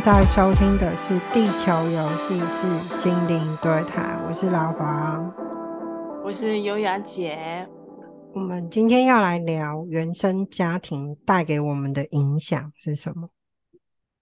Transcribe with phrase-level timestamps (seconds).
[0.00, 5.30] 在收听的是《地球游戏是心灵对谈》，我是老黄，
[6.24, 7.68] 我是优雅姐。
[8.32, 13.28] 我们今天要来聊原生家庭带给我们的影响是什么？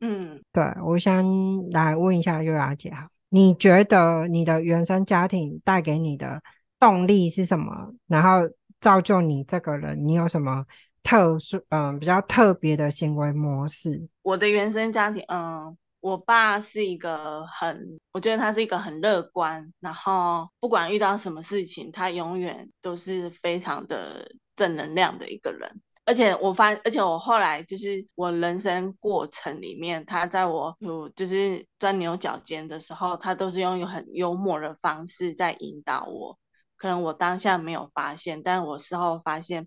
[0.01, 1.25] 嗯，对，我先
[1.71, 6.43] 来问一下优雅姐哈，你觉得你的原生家庭带给你的
[6.81, 7.93] 动力是什么？
[8.09, 8.41] 然后
[8.81, 10.65] 造就你这个人，你有什么？
[11.09, 14.07] 特殊，嗯，比较特别的行为模式。
[14.21, 25.81] 我的原生家庭，嗯，我爸是一个很，我觉得他是一个很乐观，然后不管遇到什么事情，他永远都是非常的正能量的一个人。
[26.05, 36.39] 而且我发，而且我后来就是我人生过程里面，他在我有就是钻牛角尖的时候，他都是用一个很幽默的方式在引导我。
[36.77, 39.67] 可能我当下没有发现，但我事后发现。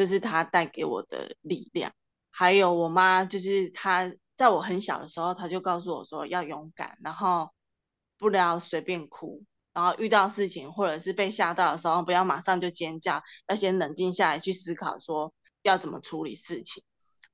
[0.00, 1.92] 这是他带给我的力量，
[2.30, 7.50] 还有我妈，就是她在我很小的时候，她就告诉我说要勇敢，然后
[8.16, 16.82] 不要随便哭，然后遇到事情或者是被吓到的时候，不要马上就尖叫，要先冷静下来去思考说要怎么处理事情。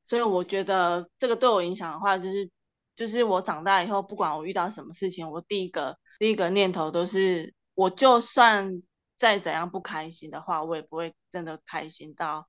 [0.02, 2.50] 所以我觉得这个对我影响的话，就是
[2.96, 8.82] 就是我长大以后，不管我遇到什么事情，我第一个第一个念头都是，我就算
[9.16, 12.48] 再怎样不开心的话，我也不会真的开心到。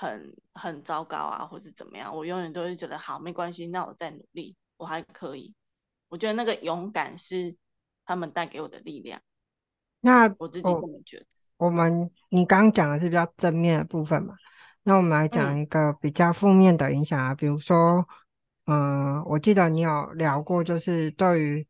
[0.00, 2.14] 很很糟糕啊，或是怎么样？
[2.14, 5.52] 我永远都会觉得好，没关系，那我再努力，我还可以。
[6.08, 7.56] 我觉得那个勇敢是
[8.04, 9.20] 他们带给我的力量。
[10.00, 11.26] 那我自己这么觉得。
[11.56, 14.36] 我们你刚刚讲的是比较正面的部分嘛？
[14.84, 18.06] 那我们来讲一个比较负面的影响啊，嗯、比如说，
[18.66, 21.66] 嗯，我记得你有聊过，就是对于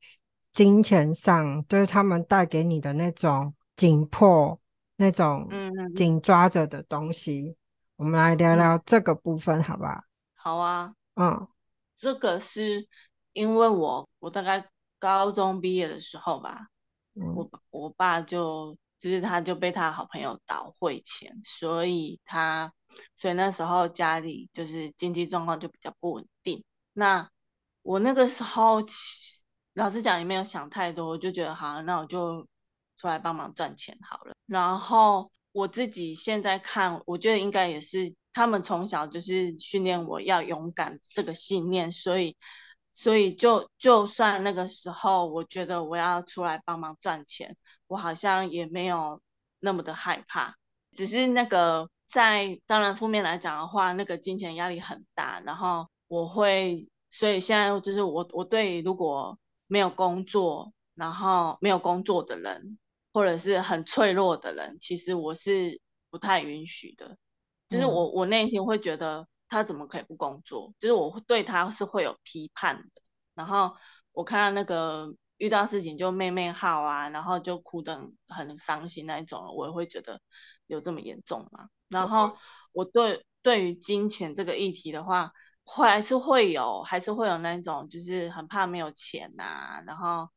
[0.52, 4.60] 金钱上，就是他们带给你的那种紧迫、
[4.96, 5.48] 那种
[5.96, 7.56] 紧抓着的东西。
[7.56, 7.56] 嗯
[7.98, 10.04] 我们来聊聊这个部分，好不好？
[10.36, 11.48] 好啊，嗯，
[11.96, 12.86] 这个是
[13.32, 14.70] 因为我我大概
[15.00, 16.68] 高中毕业的时候吧，
[17.14, 22.72] 嗯、我我爸就就是他就被他好朋友倒汇钱，所以他
[23.16, 26.62] 所以那时候家里就是经济状况就比较不稳定。
[26.92, 27.28] 那
[27.82, 28.76] 我那个时候
[29.74, 32.46] 老实讲也没有想太多，我就觉得好，那我就
[32.96, 35.32] 出来帮忙赚钱好了，然后。
[35.58, 42.36] 我自己现在看，我觉得应该也是他们从小就是训练我要勇敢这个信念，所以，
[42.92, 47.56] 所以就就算那个时候，我觉得我要出来帮忙赚钱，
[47.88, 49.20] 我好像也没有
[49.58, 50.54] 那么的害怕，
[50.94, 59.36] 只是那个在当然负面来讲的话，那个金钱压力很大，然后我会，所以现在就是我我对如果
[59.66, 62.78] 没有工作，然后没有工作的人。
[63.18, 67.18] 或者是很脆弱的人，其实我是不太允许的。
[67.68, 70.72] 就是我，我内心会觉得他怎么可以不工作？
[70.78, 73.02] 就是我对他是会有批判的。
[73.34, 73.74] 然后
[74.12, 80.20] 我看到那个遇到事情就妹妹号啊，然后就哭得很伤心那一种，我也会觉得
[80.68, 81.66] 有这么严重吗？
[81.88, 82.36] 然后
[82.70, 85.32] 我对对于金钱这个议题的话，
[85.64, 90.28] 还是会有，还是会有那种，就是很怕没有钱呐、啊，然后。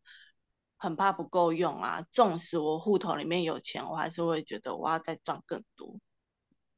[0.81, 2.03] 很怕不够用啊！
[2.09, 5.95] 纵使我户头里面有钱，我还是会觉得我要再赚更多。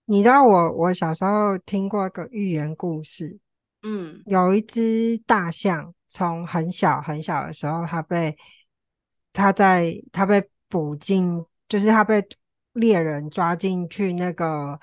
[0.03, 3.39] 你知道我我小时候听过一个寓言故事，
[3.81, 8.35] 嗯，有一只大象从很小很小的时候，它被
[9.31, 12.21] 它在它被捕进，就是它被
[12.73, 14.77] 猎人抓进去那个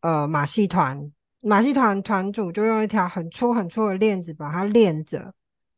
[0.00, 5.34] 呃马戏团，马戏团团主就用一条很粗很粗的链子把它链着。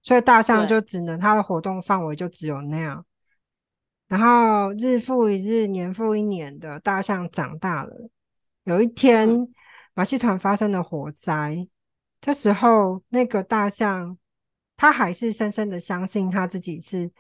[0.07, 3.05] 所以大象就只能它的活动范围就只有那样，
[4.07, 8.09] 然后日复一日，年复一年的大象长大了。
[8.63, 9.29] 有一天，
[9.95, 11.67] 马戏团发生了火灾，
[12.21, 14.17] 这时候那个大象，
[14.77, 17.11] 它还是深深的相信它自己是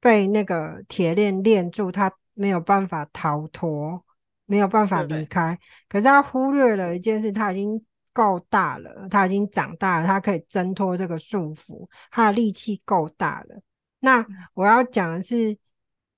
[0.00, 4.02] 被那个铁链链住，它没有办法逃脱，
[4.46, 5.58] 没有办法离开。
[5.90, 7.84] 可是它忽略了一件事，它已经。
[8.12, 13.60] 够大了，他已经长大了，他可以挣脱这个束缚，他的力气够大了。
[14.00, 15.56] 那我要讲的是，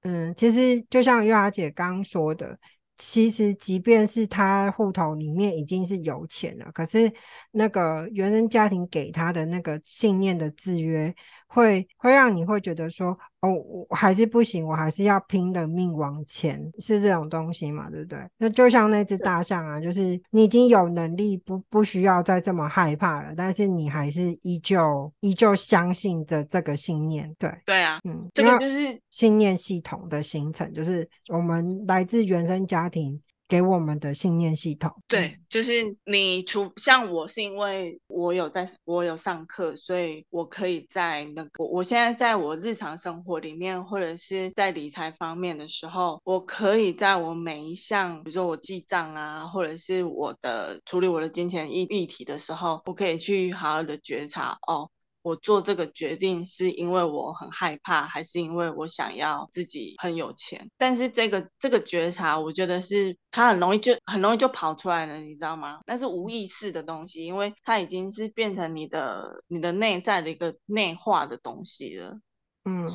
[0.03, 2.59] 嗯，其实就像月雅姐刚刚说的，
[2.97, 7.13] 其实即便是他户头里面已经是有钱了，可是
[7.51, 11.15] 那个原生家庭给他的那个信念的制约。
[11.53, 13.09] 会会让你会觉得说，
[13.41, 18.19] 哦，我还是不行，我还是要拼了命往前，是这种东西嘛，对不对？
[18.39, 33.21] 那就像那只大象啊，就是你已经有能力不不需要再这么害怕了，但是你还是依旧依旧相信着这个信念，对对啊，嗯，这个就是信念系统的形成，就是我们来自原生家庭
[33.51, 34.95] 给我们的信念系统。
[35.09, 35.73] 对，就是
[36.05, 54.89] 你除像我是因为我有在我有上课，所以我可以在那个我现在在我日常生活里面，或者是在理财方面的时候，我可以在我每一项，比如说我记账啊，或者是我的处理我的金钱议议题的时候，我可以去好好的觉察哦。
[55.23, 60.67] 我做这个决定是因为我很害怕，还是因为我想要自己很有钱？
[60.79, 65.81] 但是这个这个觉察，我觉得是它很容易就很容易就跑出来了，你知道吗？
[65.87, 72.19] 那是无意识的东西，因为它已经是变成你的你的内在的一个内化的东西了。
[72.65, 72.89] 嗯，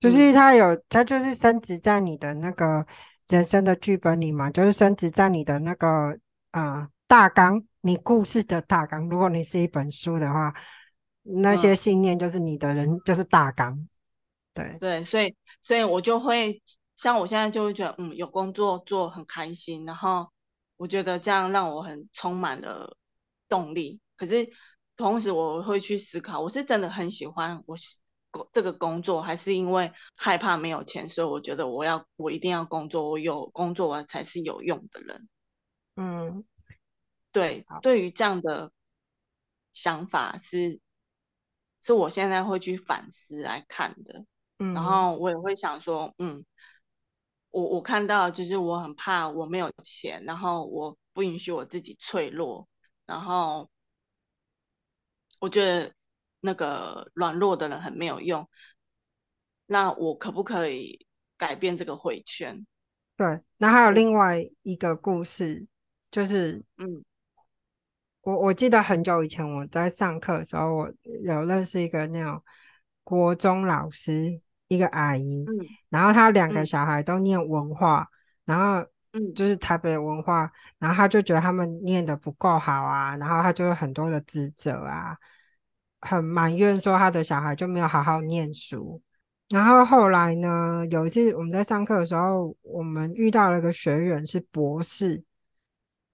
[0.00, 2.86] 就是它有，它就是升值在你的那个
[3.28, 5.86] 人生的剧本里嘛，就是升值在你的那个
[6.52, 9.06] 啊、呃、大纲，你故事的大纲。
[9.10, 10.54] 如果你是一本书的话。
[11.28, 13.88] 那些信念就是你的人，嗯、就是大纲，
[14.54, 16.62] 对对，所以所以我就会
[16.94, 20.30] 像我现在就会觉得，嗯，有工作做很开心，然后
[20.76, 22.96] 我觉得这样让我很充满了
[23.48, 24.00] 动力。
[24.16, 24.48] 可是
[24.96, 27.76] 同时我会去思考，我是真的很喜欢我
[28.52, 35.28] 这个工作，还是因为害怕没有钱，所以我觉得我要我一定要工作，我有工作我才是有用的人。
[35.96, 36.44] 嗯，
[37.32, 38.70] 对，对于这样的
[39.72, 40.80] 想法是。
[41.86, 44.24] 是我现在会去反思来看的，
[44.58, 46.44] 嗯，然后我也会想说，嗯，
[47.50, 52.66] 我我看到就是我很怕我没有钱，然后我不允许我自己脆弱，
[53.06, 53.70] 然后
[55.38, 55.94] 我觉得
[56.40, 58.48] 那个软弱的人很没有用，
[59.66, 61.06] 那我可不可以
[61.36, 62.66] 改变这个回圈？
[63.16, 65.64] 对，那还有另外一个故事，
[66.10, 67.04] 就是嗯。
[68.26, 70.92] 我我记得很久以前我在上课的时候，我
[71.22, 72.42] 有认识一个那种
[73.04, 78.10] 国中老师，一个阿姨，嗯，然后她两个小孩都念文化，嗯，
[78.46, 80.50] 然后嗯，就是台北文化，
[80.80, 85.16] 然后她就觉得他们念的不够好啊，然后她就有很多的自责啊，
[86.00, 89.00] 很埋怨说她的小孩就没有好好念书。
[89.50, 95.22] 然后后来呢，有一次我们在上课的时候，我们遇到了一个学员是博士，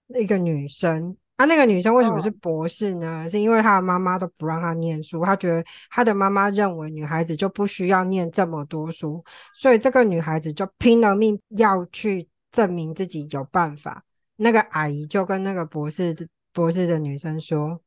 [0.09, 1.17] 一个女生。
[1.35, 3.23] 他、啊、那个女生为什么是博士呢？
[3.25, 9.21] 哦、是因为她的妈妈都不让她念书，她觉得她的妈妈认为女孩子就不需要念这么多书，
[9.53, 14.05] 所以这个女孩子就拼了命要去证明自己有办法。
[14.35, 17.81] 那个阿姨就跟那个博士的博士的女生说：“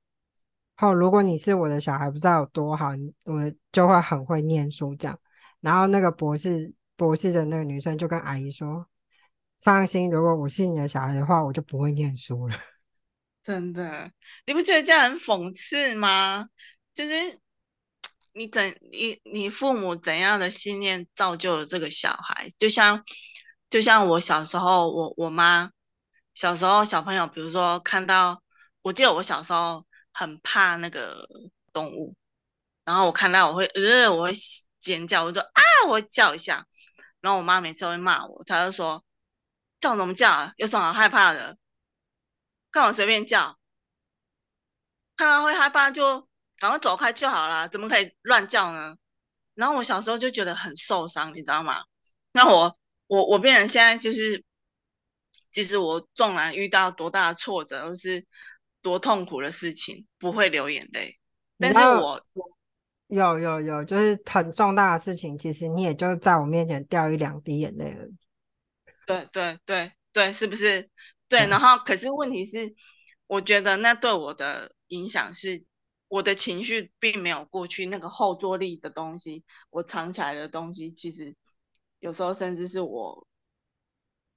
[0.78, 2.90] 哦，如果你是我的小孩，不知道有多好，
[3.24, 5.18] 我就会很会念书。”这样，
[5.60, 8.86] 然后那个博士博士的那个女生就跟阿姨说
[9.62, 12.56] ：“放心，如果我是你的小孩的话，我就不会念书了。”
[13.46, 14.10] 真的，
[14.44, 16.48] 你不觉得这样很讽刺吗？
[16.92, 17.12] 就是
[18.34, 22.48] 你怎你你父母怎样的信念造就了这个小孩？
[22.58, 23.04] 就像
[23.70, 25.70] 就像我小时候，我我妈
[26.34, 28.42] 小时候小朋友，比如说看到，
[28.82, 31.28] 我记得我小时候很怕那个
[31.72, 32.16] 动物，
[32.84, 34.32] 然后我看到我会呃我会
[34.80, 36.66] 尖叫，我就啊我会叫一下，
[37.20, 39.04] 然后我妈每次会骂我，她就说
[39.78, 40.52] 叫什么叫？
[40.56, 41.56] 有什么好害怕的？
[42.76, 43.56] 看我随便叫，
[45.16, 46.28] 看到会害怕就
[46.58, 48.94] 赶快走开就好了，怎么可以乱叫呢？
[49.54, 51.82] 然后我小时候就觉得很受伤，你知道吗？
[52.32, 54.44] 那我我我变成现在就是，
[55.50, 58.22] 其实我纵然遇到多大的挫折或是
[58.82, 61.18] 多痛苦的事情，不会流眼泪。
[61.58, 62.22] 但是我
[63.06, 68.14] 有有有，就是很重大的事情，其实你也就在我面前掉一两滴眼泪而已。
[69.06, 70.90] 对对对对，是不是？
[71.28, 72.72] 对，然后可是问题是，
[73.26, 75.64] 我觉得那对我的影响是，
[76.06, 81.34] 我的情绪并没有过去那个后坐力的东西，我藏起来的东西，其实
[81.98, 83.26] 有时候甚至是我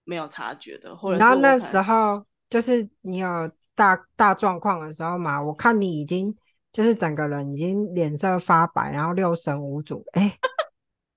[0.03, 0.97] 没有察觉的。
[0.97, 6.35] 或者然后那时候就是你有大大状况的时候嘛，我看你已经
[6.73, 10.39] 就是整个人已经脸色发白，然后六神无主，哎。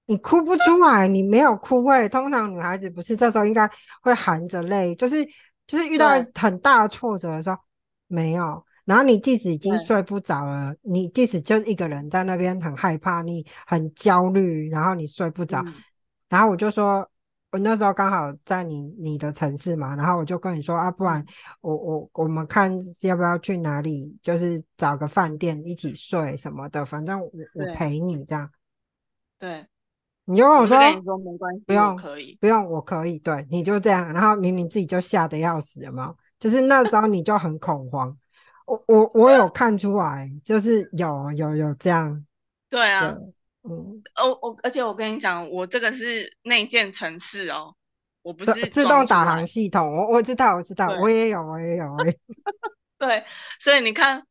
[0.04, 3.70] 你哭不出来，你没有哭会，通常女孩子不是这时候应该
[4.02, 5.26] 会含着泪，就是。
[5.66, 7.56] 就是遇到很大的挫折的时候，
[8.06, 8.64] 没有。
[8.84, 15.62] 然后你即使已经睡不着了，你即使就一个人在那边很害怕，你很焦虑，然后你睡不着。
[15.64, 15.74] 嗯、
[16.28, 17.08] 然后我就说，
[17.52, 21.24] 我那时候刚好在你你的城市嘛，然后我就跟你说啊，不然
[21.60, 28.50] 我我我们看要不要去哪里，就是找个饭店一起睡什么的，反正我我陪你这样。
[29.38, 29.64] 对。
[30.24, 36.16] 你就跟我说，我跟你说没关系，不用可以，不用我可以，对，你就这样，然后明明自己就吓得要死，有没有？
[36.38, 38.16] 就是那时候你就很恐慌，
[38.66, 42.26] 我我我有 看出来，就是有有有这样，
[42.68, 43.32] 对啊，对
[43.70, 47.76] 嗯，哦我而且我跟你讲，我这个是内建城市哦，
[48.22, 52.16] 我不是自动导航系统，我我知道，我知道，我也有，我也有，我也有。
[52.98, 53.24] 对，
[53.60, 54.26] 所以你看，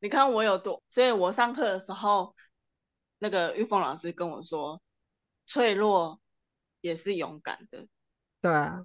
[0.00, 2.34] 你看我有多，所以我上课的时候，
[3.20, 4.81] 那个玉凤老师跟我说，
[5.52, 6.18] 脆弱
[6.80, 7.86] 也是勇敢的。
[8.40, 8.82] 对啊，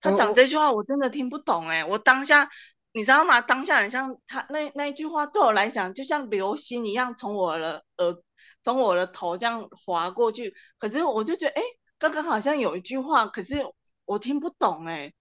[0.00, 2.48] 他讲这句话我真的听不懂哎，我当下
[2.92, 3.38] 你知道吗？
[3.42, 8.16] 当下很像他那那一句话对我来讲，就像流星一样从我的耳
[8.62, 10.54] 从我的头这样划过去。
[10.78, 11.62] 可是我就觉得，哎，
[11.98, 13.62] 刚刚好像有一句话，可是
[14.06, 15.12] 我听不懂哎。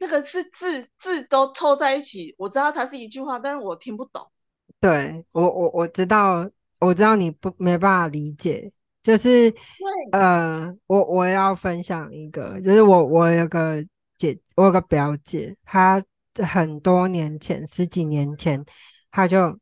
[0.00, 4.30] 那个是字字都凑在一起，我知道它是一句话，但是我听不懂。
[4.80, 6.48] 对，我我我知道，
[6.80, 8.72] 我知道你不没办法理解，
[9.08, 9.50] 就是
[10.12, 13.82] 呃，我我要分享一个，就是我我有个
[14.18, 16.04] 姐，我有个表姐，她
[16.46, 18.62] 很多年前，十几年前，
[19.10, 19.58] 她就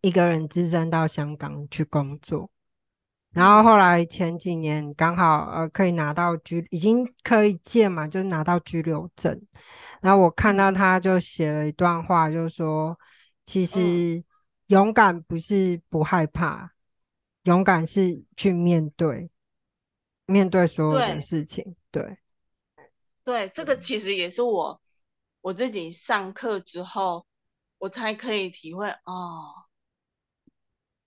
[0.00, 2.50] 一个人自身到香港去工作。
[3.32, 9.38] 然后后来前几年刚好呃可以拿到居已经可以借嘛，就是拿到居留证。
[10.00, 12.98] 然后我看到她就写了一段话，就是说
[13.44, 14.24] 其实
[14.68, 16.66] 勇敢不是不害怕，
[17.44, 19.30] 勇敢是去面对
[20.26, 21.76] 面对所有的事情。
[21.90, 22.18] 对
[23.24, 24.80] 对，这个其实也是我
[25.40, 27.26] 我自己上课之后
[27.78, 29.66] 我才可以体会哦，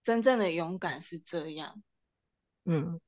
[0.01, 1.81] 真正的勇敢是这样。
[2.65, 2.99] 嗯，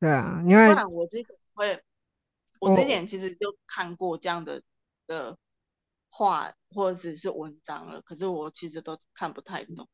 [0.00, 1.82] 对啊，因为我之前会，
[2.58, 4.62] 我之前其实就看过这样的
[5.06, 5.36] 的
[6.08, 9.88] 话或者是文章了，可是我其实都看不太懂。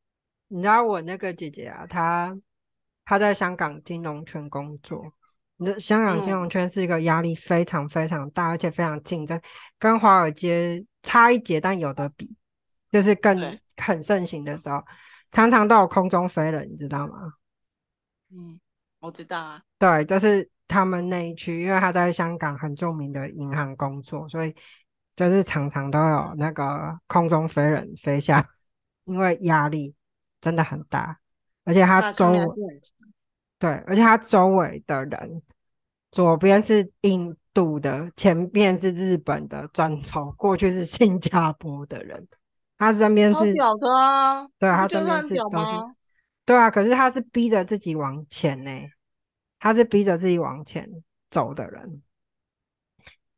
[0.53, 2.37] 你知道我那个姐姐啊，她
[3.05, 5.01] 她在香港金融圈工作，
[5.55, 9.41] 你的香港金融圈是一个压力非常非常大，嗯、而且非常竞争，
[9.79, 12.35] 跟华尔街差一截，但有的比，
[12.91, 14.83] 就是更很盛行的时候，
[15.31, 17.31] 常常都有空中飞人，你知道吗？
[18.29, 18.59] 嗯，
[18.99, 19.61] 我知道啊。
[19.79, 24.53] 对，就是他们那一区，因为他在香港很著名的银行工作，所以
[25.15, 28.45] 就是常常都有那个空中飞人飞下，
[29.05, 29.95] 因为压力
[30.41, 31.19] 真的很大，
[31.63, 32.45] 而且他周围，
[33.59, 35.41] 对，而且他周围的人，
[36.11, 42.27] 左边是印度的，前面是日本的，转头过去是新加坡的人，
[42.77, 45.71] 他身边是屌的啊，对，他身边是都是。
[46.43, 48.71] 对啊，可是他是逼着自己往前呢，
[49.59, 50.89] 他是逼着自己往前
[51.29, 52.01] 走的人，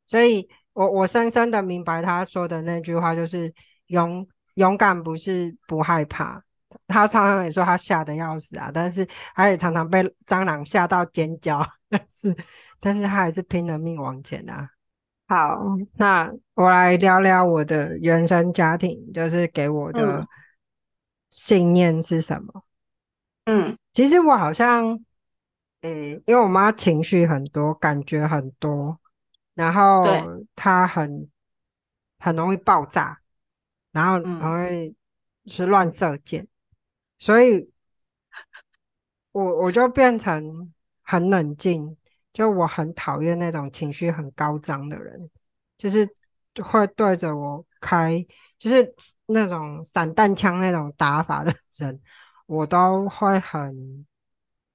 [0.05, 3.53] 所以我我深深的明白他说的那句话，就是
[3.87, 6.41] 勇勇敢不是不害怕，
[6.87, 12.35] 他常常也说他吓得要死啊，但是他也常常被蟑螂吓到尖叫，但是
[12.79, 14.69] 但是他还是拼了命往前啊。
[15.27, 15.65] 好，
[15.95, 20.27] 那我来聊聊我的原生家庭，就是给我的
[21.29, 22.63] 信念是什么？
[23.45, 24.85] 嗯嗯，其实我好像，
[25.81, 28.99] 诶、欸，因为我妈情绪很多，感觉很多，
[29.53, 30.05] 然后
[30.55, 31.29] 她很
[32.19, 33.19] 很容易爆炸，
[33.91, 34.95] 然后很会
[35.45, 36.47] 是乱射箭，
[37.23, 37.71] 所以
[39.31, 41.95] 我我就变成很冷静，
[42.33, 45.29] 就我很讨厌那种情绪很高涨的人，
[45.77, 46.05] 就是
[46.61, 48.21] 会对着我开，
[48.59, 48.93] 就是
[49.27, 51.97] 那种散弹枪那种打法的人。
[52.45, 54.05] 我都会很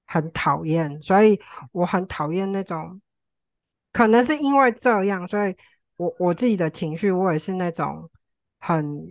[0.07, 1.39] 很讨厌，所以
[1.71, 2.99] 我很讨厌那种，
[3.93, 5.55] 可能是因为这样，所以
[5.97, 8.09] 我我自己的情绪，我也是那种
[8.57, 9.05] 很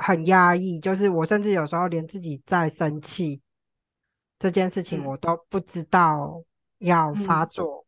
[0.00, 3.40] 很压抑，就是我甚至有时候连自己在生气
[4.38, 6.42] 这件事情，我都不知道
[6.78, 7.86] 要发作，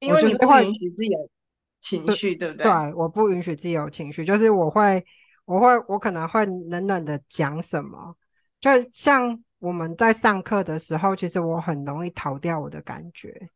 [0.00, 1.30] 嗯、因为你不允许自己有
[1.78, 2.64] 情绪，对不对？
[2.64, 5.04] 对，我不允许自己有情绪，就是我会，
[5.44, 8.16] 我会，我可能会冷冷的讲什么。
[8.60, 13.50] 就像我们在上课的时候，其实我很容易逃掉我的感觉，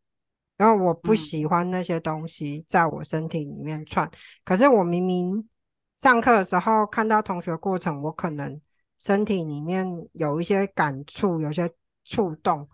[0.56, 4.10] 然后我不喜欢那些东西在我身体里面窜。
[4.44, 5.48] 可是我明明
[5.96, 8.60] 上课的时候看到同学过程，我可能
[8.98, 11.72] 身体里面有一些感触，有些
[12.04, 12.68] 触动，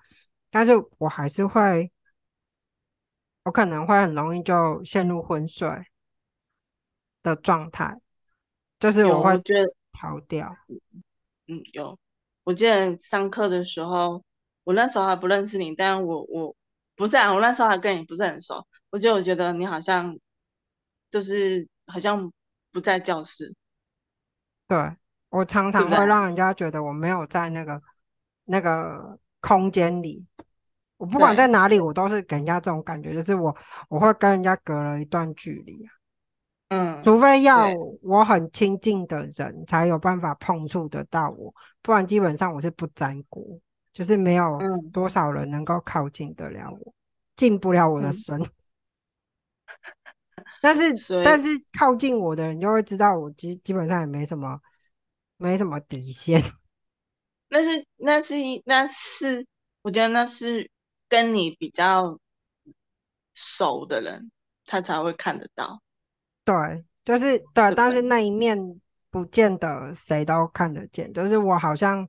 [0.51, 1.93] 但是我还是会，
[3.45, 5.69] 我可能会很容易就陷入昏睡
[7.23, 8.01] 的状态，
[8.79, 9.41] 就是我会
[9.93, 10.57] 逃掉。
[11.47, 11.99] 嗯，有。
[12.45, 14.25] 我记得上课的时候，
[14.65, 16.57] 我那时候还不认识你，但我我
[16.97, 18.67] 不是啊，我那时候还跟你不是很熟。
[18.89, 20.19] 我就我觉得你好像
[21.11, 22.33] 就是好像
[22.73, 23.55] 不在教室。
[24.67, 24.97] 对，
[25.29, 27.81] 我常常会让人家觉得我没有在那个
[28.45, 30.29] 那个空间里。
[30.97, 33.57] 我不管在哪里，我都是给人家这种感觉，就是我
[33.89, 35.91] 我会跟人家隔了一段距离啊。
[36.69, 37.67] 嗯，除非要
[38.03, 43.43] 我很亲近的人才有办法碰触得到我，不然基本上我是不沾锅，
[43.93, 44.61] 就是没有
[44.93, 46.95] 多少人能够靠近得了我，
[47.35, 48.39] 进不了我的身。
[50.61, 51.49] 但是但是
[51.79, 54.61] 靠近我的人就会知道我基基本上也没什么
[55.37, 56.43] 没什么底线。
[57.49, 59.47] 那是那是一那是
[59.83, 60.71] 我觉得那是
[61.09, 62.19] 跟你比较
[63.35, 64.31] 熟的人，
[64.67, 65.81] 他才会看得到。
[66.45, 66.55] 对，
[67.05, 68.57] 就是对，对，但是那一面
[69.11, 71.13] 不见得谁都看得见。
[71.13, 72.07] 就是我好像，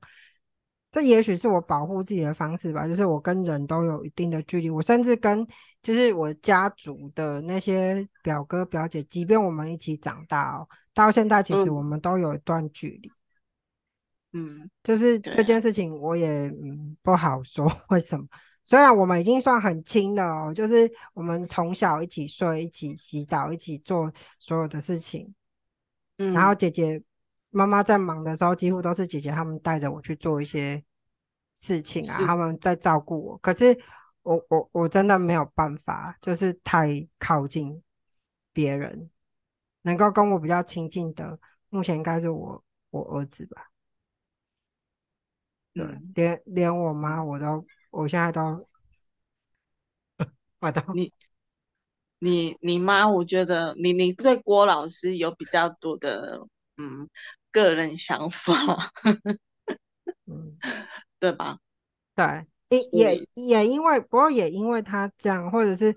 [0.92, 2.86] 这也许是我保护自己的方式吧。
[2.86, 5.46] 就是我跟人都有一定的距离，我甚至跟
[5.82, 13.10] 就是我家族的那些表哥表姐，即便我们一起长大哦，到现在其实我们都有一段距离。
[14.34, 18.26] 嗯，就是这件事情我也嗯不好说 为什么。
[18.64, 25.34] 虽然我们已经算很亲了哦，就是我们从小一起睡、一起洗澡、一起做所有的事情。
[26.18, 27.02] 嗯，然后姐姐、
[27.50, 30.80] 妈妈在忙的时候，几乎都是姐姐他们带着我去做一些
[31.56, 33.36] 事情啊，他们在照顾我。
[33.38, 33.76] 可是
[34.22, 37.82] 我我我真的没有办法，就是太靠近
[38.52, 39.10] 别人，
[39.82, 41.38] 能够跟我比较亲近的，
[41.68, 43.68] 目前应该是我我儿子吧。
[45.74, 47.66] 对，嗯，连连我妈我都。
[47.90, 48.66] 我现在都，
[50.60, 51.12] 我都你
[52.20, 56.46] 你你妈，我觉得你你对郭老师有比较多的
[56.78, 57.08] 嗯
[57.50, 58.54] 个人想法，
[60.26, 60.56] 嗯，
[61.18, 61.58] 对吧？
[62.14, 62.46] 对，
[62.92, 65.94] 也也也因为，不过也因为他这样，或者是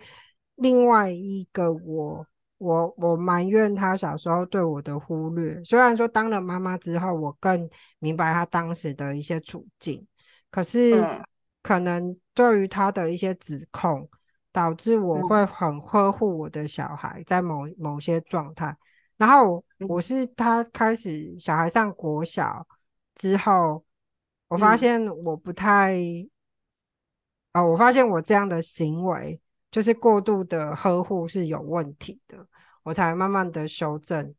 [0.55, 2.25] 另外一个我
[2.58, 5.63] 我我埋怨他小时候对我的忽略。
[5.63, 10.05] 虽然说当了妈妈之后，我更明白他当时的一些处境，
[10.51, 11.01] 可是。
[11.01, 11.24] 嗯
[11.65, 14.08] 可能对于他的一些指控，
[14.51, 18.77] 导致我会很呵护我的小孩，在某某些状态。
[19.17, 22.63] 然后我是他开始小孩上国小
[23.15, 23.84] 之后，
[24.48, 25.98] 我发现我不太，
[27.55, 29.39] 哦，我发现我这样的行为
[29.72, 32.46] 就是过度的呵护是有问题的，
[32.83, 34.35] 我才慢慢的修正。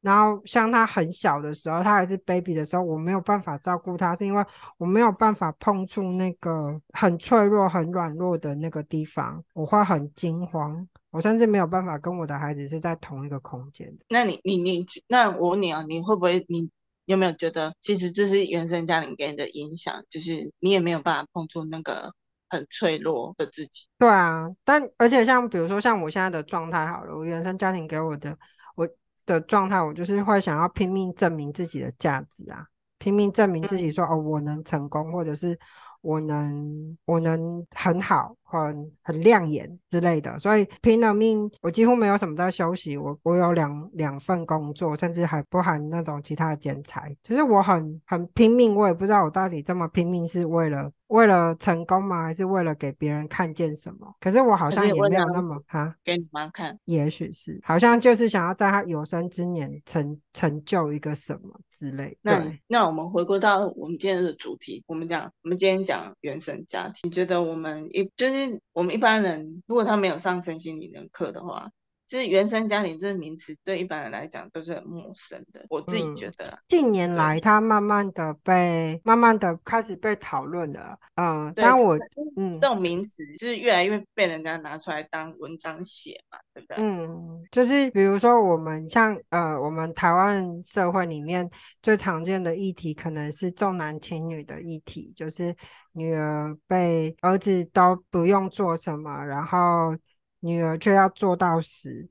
[0.00, 4.44] 然后像他很小的时候，他还是 baby 的时候，我没有办法照顾他，是因为
[4.78, 13.92] 我没有办法碰触那个很脆弱、很软弱的那个地方，我会很惊慌，我甚至没有办法跟我的孩子是在同一个空间。
[14.08, 16.44] 那你、你、你，那我问你啊，你会不会？
[16.48, 16.70] 你
[17.06, 22.12] 有没有觉得，其实就是原生家庭给你的影响，就是你也没有办法碰触那个
[22.52, 23.88] 很脆弱的自己？
[23.98, 28.36] 对啊，但而且像比如说像我现在的状态好了，我原生家庭给我的
[28.76, 28.88] 我。
[29.24, 32.66] 的状态，我就是会想要拼命证明自己的价值啊，
[32.98, 35.56] 拼命证明自己说，说哦，我能成功，或者是
[36.00, 38.34] 我能，我能很好。
[38.60, 42.96] 很很亮眼之类的，所以拼了命，我几乎没有什么在休息。
[42.96, 47.16] 我我有两两份工作，甚至还不含那种其他的剪裁。
[47.22, 52.24] 就是我很很拼命，我也不知道我到底这么拼命是为了为了成功吗？
[52.24, 54.14] 还是为了给别人看见什么？
[54.20, 62.16] 可是我好像也没有那么哈，给你妈看，也许是，好像就是想要在他有生之年成成就一个什么之类。
[62.22, 68.41] 那那我们回归到我们今天的主题，我们讲我们今天讲原生家庭，你觉得我们一就是。
[68.72, 71.70] 我们一般人如果他没有上身心灵的课的话，
[72.06, 75.64] 其实原生家庭这个名词对一般人来讲都是很陌生的。
[75.70, 80.98] 我自己觉得，嗯、近年来它慢慢的被慢慢的开始被讨论了。
[81.14, 81.96] 嗯，但我
[82.36, 86.76] 嗯，这种名词就是越来越被人家拿出来当文章写嘛，对不对？
[86.78, 91.48] 嗯，就是比如说我们像呃，我们台湾社会里面
[91.82, 95.54] 最常见的议题，可能是重男轻女的议题，就是。
[95.94, 99.94] 女儿被儿子都不用做什么，然后
[100.42, 102.08] 女儿却要做到死。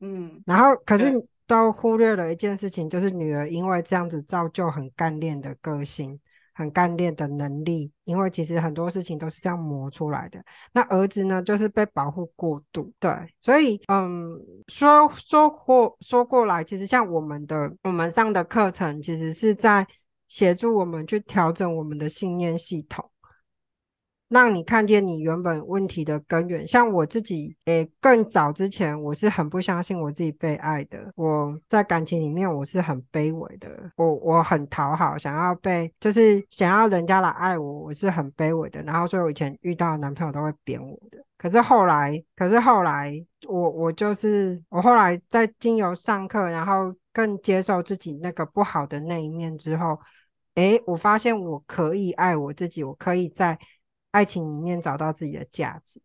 [0.00, 1.12] 嗯，然后可是
[1.46, 6.20] 都忽略了一件事情，就是女儿因为这样子造就很干练的个性，
[6.54, 7.92] 很干练的能力。
[8.04, 10.40] 因为其实很多事情都是这样磨出来的。
[10.72, 12.92] 那儿子呢，就是被保护过度。
[12.98, 19.86] 对，所以嗯，说说过说过来，其实像我们的我们上的课程，其实是在。
[20.30, 23.10] 协助我们去调整我们的信念系统，
[24.28, 26.66] 让你看见你原本问题的根源。
[26.66, 31.10] 像我自己，诶，更早之前我是很不相信我自己被爱的。
[31.16, 38.82] 我在感情里面我是很卑微的，我我很讨好，想要被，就是想要人家来爱我，我是很卑微的。
[38.82, 41.24] 然后所以我以前遇到的男朋友都会扁我的。
[41.36, 43.12] 可是后来，可是后来，
[43.48, 49.98] 我我就是我后来在经由上课，然后更接受自己那个不好的那一面之后。
[50.54, 53.56] 诶，我发现我可以爱我自己，我可以在
[54.10, 56.00] 爱情里面找到自己的价值，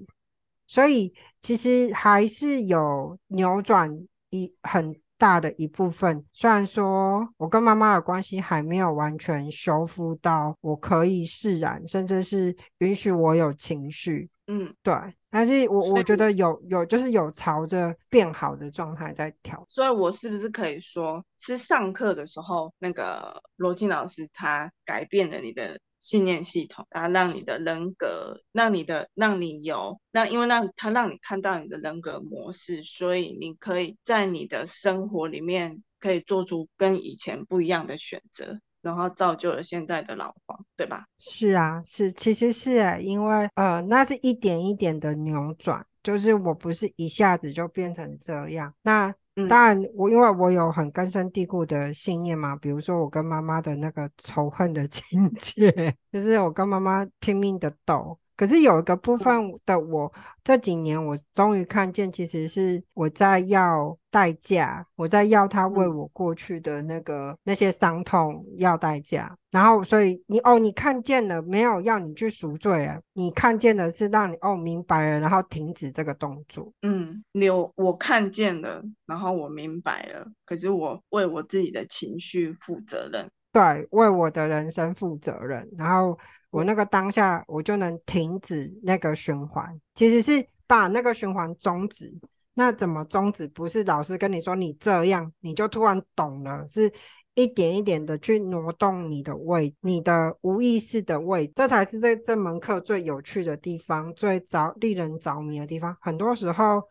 [0.68, 6.26] 所以其实还是有扭转一很大的一部分。
[6.34, 14.94] 虽然说我跟妈妈的关系还没有完全修复到我可以释然，甚至是允许我有情绪，嗯，对。
[15.30, 19.66] 但是我我觉得有有就是有朝着变好的状态在调。
[19.68, 38.60] 所以我是不是可以说，是上课的时候，那个罗晋老师他改变了你的信念系统，然后让你的人格，让你的让你有让，因为让他让你看到你的人格模式，所以你可以在你的生活里面可以做出跟以前不一样的选择。
[38.82, 41.06] 然后造就了现在的老黄，对吧？
[41.18, 48.76] 是啊，是，其实是哎，因为呃，那是一点一点的扭转，就是我不是一下子就变成这样。
[48.82, 49.16] 那
[49.50, 58.20] 当然，我因为我有很根深蒂固的信念嘛，比如说我跟妈妈的那个仇恨的 情节，就是我跟妈妈拼命的斗。
[58.36, 60.12] 可是有一个部分的我，
[60.44, 69.36] 这几年我终于看见，其实是我在要代价，我在要他为我过去的那个那些伤痛要代价。
[69.52, 73.00] 然后，所以你哦，你看见了，没有要你去赎罪啊？
[73.14, 76.74] 你看见的是让你哦明白了，然后停止这个动作。
[76.82, 80.26] 嗯，有我看见了，然后我明白了。
[80.44, 86.18] 可是我为我自己的情绪负责任，对，为我的人生负责任，然后。
[86.54, 92.14] 我那个当下，我就能停止那个循环，其实是把那个循环终止。
[92.54, 93.48] 那怎么终止？
[93.48, 96.94] 不是老师跟你说你这样，你就突然懂了，是
[97.34, 105.98] 一点一点的去挪动你的位，你的无意识的位，这才是这这门课最有趣的地方，最着令人着迷的地方。
[106.00, 106.84] 很多时候，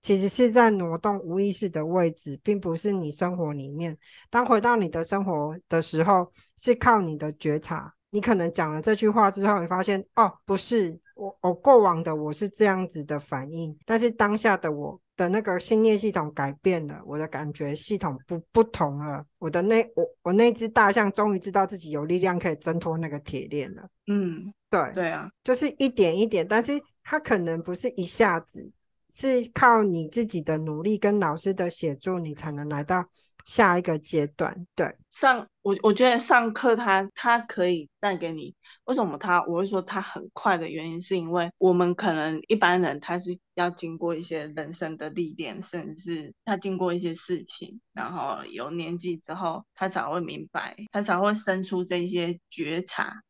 [0.00, 3.98] 其实是在挪动无意识的位置，并不是你生活里面。
[4.30, 7.94] 当回到你的生活的时候，是靠你的觉察。
[8.10, 23.88] 你可能讲了这句话之后，你发现哦，不是我，我过往的我是这样子的反应，但是当下的我的那个信念系统改变了，我的感觉系统不不同了，我的那我我那只大象终于知道自己有力量可以挣脱那个铁链了。
[24.08, 26.72] 嗯，对对啊，就是一点一点，但是
[27.04, 28.72] 它可能不是一下子，
[29.10, 33.04] 是靠你自己的努力跟老师的协助，你才能来到。
[33.50, 53.20] 下一个阶段，对上我我觉得上课他他可以带给你，为什么他我会说他很快的原因，是因为我们可能一般人他是要经过一些人生的历练，甚至他经过一些事情，然后有年纪之后，他才会明白，他才会生出这些觉察。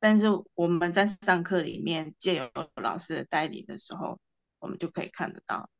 [0.00, 4.18] 但是我们在上课里面借由老师的带领的时候，
[4.58, 5.70] 我们就可以看得到，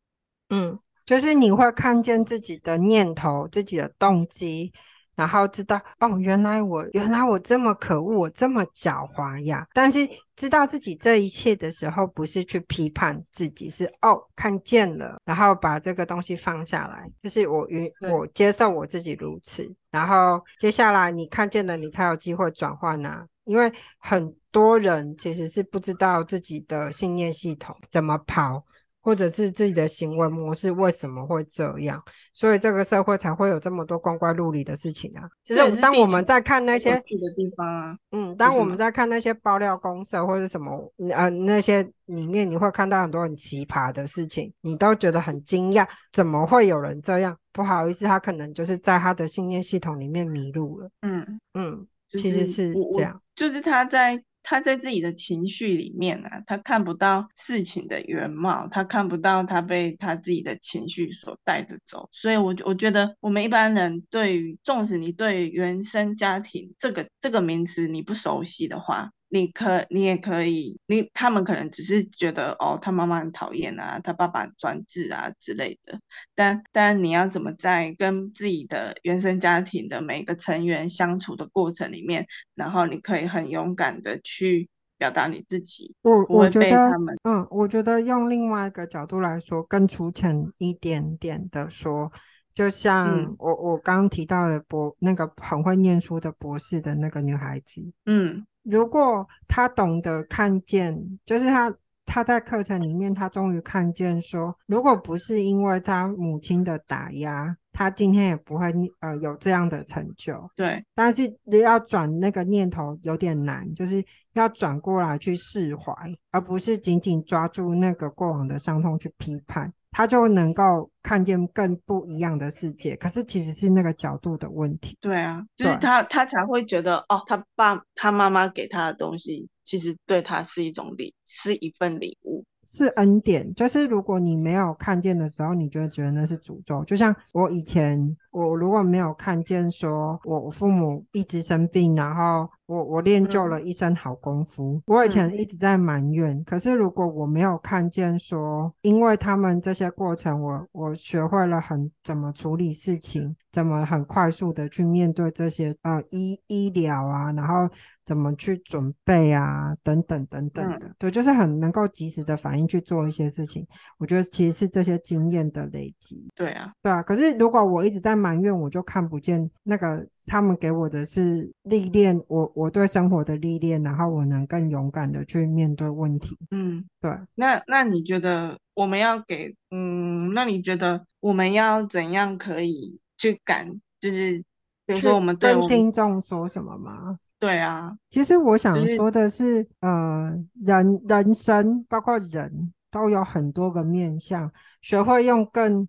[0.51, 0.79] 嗯。
[1.09, 4.71] 就是你会看见自己的念头、自己的动机，
[5.17, 9.67] 然后知道哦，原来我原来我这么可恶，我这么狡猾呀。
[9.73, 17.11] 但是知道自己这一切的时候，不是去批判自己，是哦，看见了，然后把这个东西放下来。
[17.23, 23.25] 就是我允我接受我自己如此，然后接下来你看见了，你才有机会转换呐。
[23.45, 28.63] 因为很多人其实是不知道自己的信念系统怎么跑。
[29.09, 31.99] 或者是自己的行为模式为什么会这样？
[32.35, 35.27] 所以这个社会才会有这么多光怪陆离的事情啊！
[35.43, 47.35] 就是当我们在看那些去的地方啊，嗯，当我们在看那些爆料公社或者什么呃那些里面，你会看到很多很奇葩的事情，你都觉得很惊讶，怎么会有人这样？
[47.51, 50.91] 不好意思，他可能就是在他的信念系统里面迷路了。
[51.01, 54.23] 嗯嗯，其实是这样，就是他在。
[54.51, 69.11] 他在自己的情绪里面啊，他看不到事情的原貌，他看不到他被他自己的情绪所带着走，所以我我觉得我们一般人对于，纵使你对原生家庭这个这个名词你不熟悉的话。
[69.31, 76.01] 你可，你也可以，你他们可能只是觉得哦，他妈妈很讨厌啊，他爸爸专制啊之类的。
[76.35, 87.15] 但但你要怎么在跟自己的原生家庭的每个成员相处的过程里面，然后你可以很勇敢的去表达你自己，我我觉得他们。
[87.25, 92.11] 嗯，我觉得用另外一个角度来说，更粗浅一点点的说，
[92.55, 98.47] 就像我、嗯、我刚提到的博那个很会念书的博士的那个女孩子，嗯。
[98.69, 110.35] 如果他懂得看见，就是他他在课程里面，他终于看见说，如果不是因为他母亲的打压，他今天也不会呃有这样的成就。
[110.55, 111.23] 对，但是
[111.63, 115.93] 要转那个念头有点难，就是要转过来去释怀，
[116.31, 119.73] 而不是紧紧抓住那个过往的伤痛去批判。
[119.91, 124.97] 他就能够看见更不一样的世界，可是其实是那个角度的问题。
[125.01, 133.55] 对啊，就是他他才会觉得哦，他爸他妈妈给他的东西，其实对他是一种礼，是一份礼物，是恩典。
[133.55, 136.85] 就是如果你没有看见的时候，你就会觉得那是诅咒。
[136.85, 144.75] 就像我以前，我如果没有看见说我父母一直生病，然后我我练就了一身好功夫。
[144.75, 157.67] 嗯、我以前一直在埋怨，嗯、可是如果我没有看见说，因为他们这些过程我，我我学会了很怎么处理事情，怎么很快速的去面对这些呃医医疗啊，然后
[158.05, 163.67] 怎么去准备啊，等等等等的，嗯、对，就是很能够及时的反应去做一些事情。
[163.97, 166.29] 我觉得其实是这些经验的累积。
[166.35, 167.03] 对啊，对啊。
[167.03, 170.07] 可是如果我一直在埋怨，我就看不见那个。
[170.29, 176.39] 他们给我的是历练，我我对生活的历练，然后我能更勇敢的去面对问题。
[176.51, 177.11] 嗯，对。
[177.35, 184.45] 那那你觉得我们要给，嗯，那你觉得我们要怎样可以去感，就是
[184.87, 187.19] 比如说我们对我们听众说什么吗？
[187.41, 195.89] 对啊，其实我想说的是，就是、呃，人人生包括人都有很多个面向，学会用更。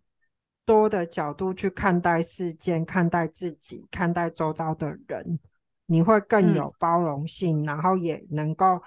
[0.70, 5.40] 多的角度去看待事件，看待自己，看待周遭的人，
[5.88, 8.80] 你会更有包容性，嗯、然后也能够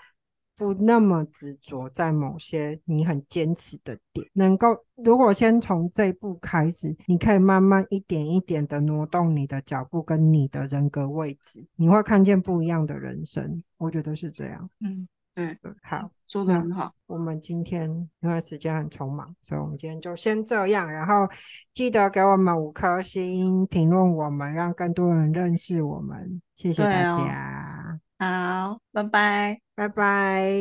[0.56, 4.24] 不那么执着在某些你很坚持的点。
[4.34, 13.60] 能够如果先从这一步开始，你可以慢慢一点一点的挪动你的脚步跟你的人格位置，你会看见不一样的人生。
[13.76, 14.70] 我觉得是这样。
[14.78, 15.08] 嗯。
[15.34, 16.92] 对，好，说的很好。
[17.06, 17.88] 我们今天
[18.20, 20.90] 因为时间很匆忙，所以我们今天就先这样。
[20.90, 21.26] 然后
[21.72, 26.42] 记得给我们五颗星评论，我们让更多人认识我们。
[26.54, 27.98] 谢谢大家。
[28.18, 30.52] 哦、好，拜拜，拜拜。